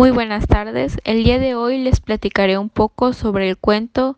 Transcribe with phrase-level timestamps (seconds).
[0.00, 0.96] Muy buenas tardes.
[1.04, 4.16] El día de hoy les platicaré un poco sobre el cuento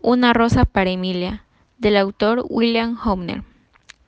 [0.00, 1.42] Una rosa para Emilia,
[1.78, 3.42] del autor William Homner.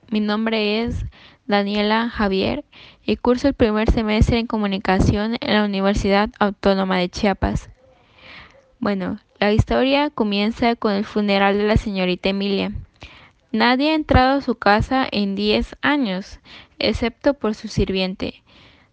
[0.09, 1.03] Mi nombre es
[1.45, 2.63] Daniela Javier
[3.05, 7.69] y curso el primer semestre en comunicación en la Universidad Autónoma de Chiapas.
[8.79, 12.71] Bueno, la historia comienza con el funeral de la señorita Emilia.
[13.51, 16.39] Nadie ha entrado a su casa en 10 años,
[16.79, 18.41] excepto por su sirviente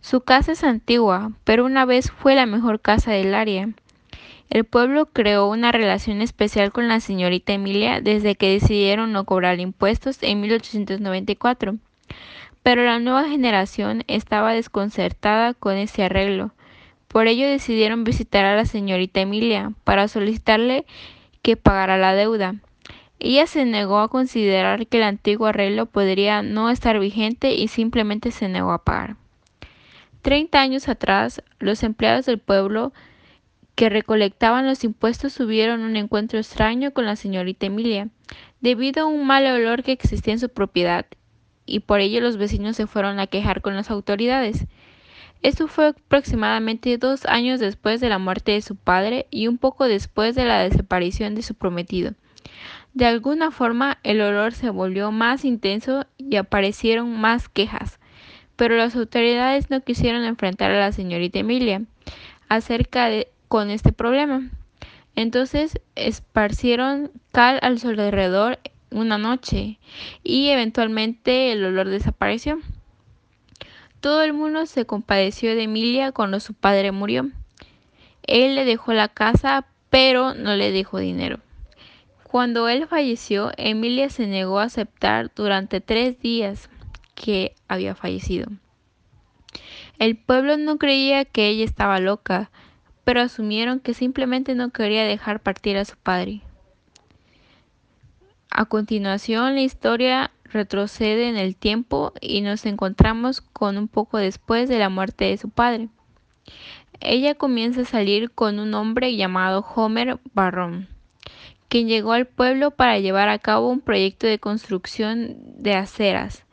[0.07, 3.71] su casa es antigua, pero una vez fue la mejor casa del área.
[4.49, 9.59] El pueblo creó una relación especial con la señorita Emilia desde que decidieron no cobrar
[9.59, 11.75] impuestos en 1894.
[12.63, 16.53] Pero la nueva generación estaba desconcertada con ese arreglo.
[17.09, 20.87] Por ello decidieron visitar a la señorita Emilia para solicitarle
[21.43, 22.55] que pagara la deuda.
[23.19, 28.31] Ella se negó a considerar que el antiguo arreglo podría no estar vigente y simplemente
[28.31, 29.17] se negó a pagar.
[30.27, 32.93] Treinta años atrás, los empleados del pueblo
[33.77, 38.09] que recolectaban los impuestos tuvieron un encuentro extraño con la señorita Emilia,
[38.61, 41.07] debido a un mal olor que existía en su propiedad,
[41.65, 44.67] y por ello los vecinos se fueron a quejar con las autoridades.
[45.43, 49.87] Esto fue aproximadamente dos años después de la muerte de su padre y un poco
[49.87, 52.15] después de la desaparición de su prometido.
[52.95, 58.01] De alguna forma el olor se volvió más intenso y aparecieron más quejas
[58.57, 61.83] pero las autoridades no quisieron enfrentar a la señorita Emilia
[62.49, 64.51] acerca de con este problema.
[65.15, 68.59] Entonces esparcieron cal al su alrededor
[68.91, 69.79] una noche
[70.23, 72.59] y eventualmente el olor desapareció.
[74.01, 77.31] Todo el mundo se compadeció de Emilia cuando su padre murió.
[78.27, 81.41] Él le dejó la casa, pero no le dejó dinero.
[82.25, 86.69] Cuando él falleció, Emilia se negó a aceptar durante tres días
[87.17, 88.47] que había fallecido.
[89.99, 92.51] El pueblo no creía que ella estaba loca,
[93.05, 96.43] pero asumieron que simplemente no quería dejar partir a su padre.
[98.51, 104.69] A continuación, la historia retrocede en el tiempo y nos encontramos con un poco después
[104.69, 105.89] de la muerte de su padre.
[107.01, 110.89] Ella comienza a salir con un hombre llamado Homer Barron,
[111.69, 116.46] quien llegó al pueblo para llevar a cabo un proyecto de construcción de aceras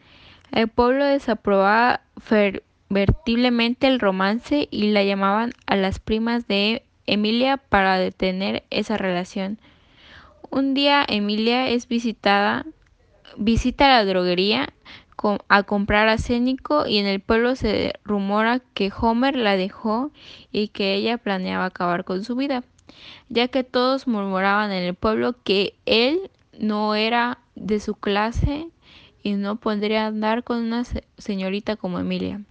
[0.54, 7.98] el pueblo desaprobaba fervientemente el romance y la llamaban a las primas de Emilia para
[7.98, 9.58] detener esa relación.
[10.52, 12.66] Un día Emilia es visitada,
[13.36, 14.70] visita la droguería
[15.48, 20.12] a comprar acénico y en el pueblo se rumora que Homer la dejó
[20.52, 22.64] y que ella planeaba acabar con su vida,
[23.30, 28.68] ya que todos murmuraban en el pueblo que él no era de su clase
[29.24, 30.84] y no podría andar con una
[31.18, 32.42] señorita como Emilia.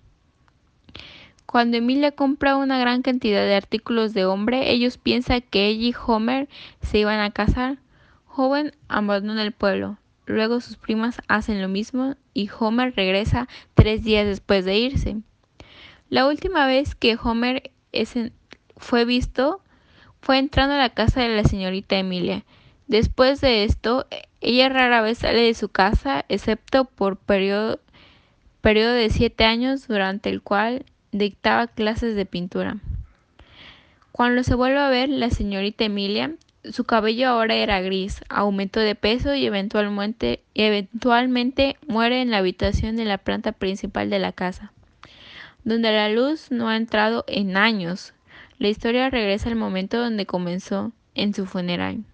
[1.46, 5.94] Cuando Emilia compra una gran cantidad de artículos de hombre, ellos piensan que ella y
[6.06, 6.48] Homer
[6.80, 7.76] se iban a casar.
[8.24, 9.98] Joven abandona el pueblo.
[10.24, 15.16] Luego sus primas hacen lo mismo y Homer regresa tres días después de irse.
[16.08, 17.70] La última vez que Homer
[18.78, 19.60] fue visto
[20.22, 22.44] fue entrando a la casa de la señorita Emilia.
[22.92, 24.06] Después de esto,
[24.42, 27.80] ella rara vez sale de su casa, excepto por periodo,
[28.60, 32.76] periodo de siete años durante el cual dictaba clases de pintura.
[34.12, 36.34] Cuando se vuelve a ver la señorita Emilia,
[36.70, 42.96] su cabello ahora era gris, aumentó de peso y eventualmente, eventualmente muere en la habitación
[42.96, 44.70] de la planta principal de la casa,
[45.64, 48.12] donde la luz no ha entrado en años.
[48.58, 52.04] La historia regresa al momento donde comenzó en su funeral.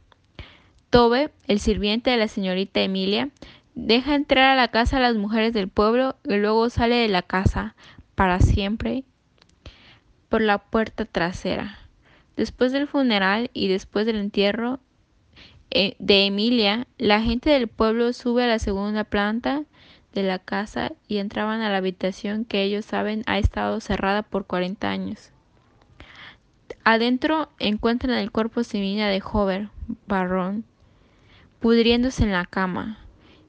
[0.91, 3.28] Tobe, el sirviente de la señorita Emilia,
[3.75, 7.22] deja entrar a la casa a las mujeres del pueblo y luego sale de la
[7.22, 7.76] casa
[8.15, 9.04] para siempre
[10.28, 11.78] por la puerta trasera.
[12.37, 14.81] Después del funeral y después del entierro
[15.71, 19.65] eh, de Emilia, la gente del pueblo sube a la segunda planta
[20.15, 24.47] de la casa y entraban a la habitación que ellos saben ha estado cerrada por
[24.47, 25.32] 40 años.
[26.84, 29.68] Adentro encuentran el cuerpo sin vida de Hover,
[30.07, 30.65] Barrón,
[31.60, 32.99] pudriéndose en la cama.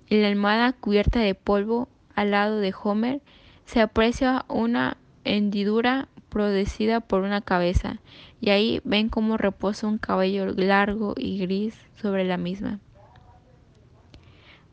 [0.09, 3.21] En la almohada cubierta de polvo al lado de Homer
[3.65, 7.99] se aprecia una hendidura producida por una cabeza,
[8.39, 12.79] y ahí ven cómo reposa un cabello largo y gris sobre la misma.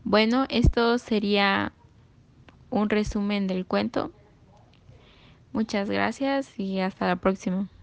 [0.04, 1.72] Bueno, esto sería
[2.70, 4.12] un resumen del cuento.
[5.52, 7.68] Muchas gracias y hasta la próxima.